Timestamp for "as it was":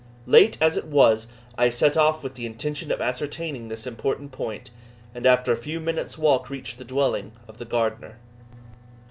0.59-1.27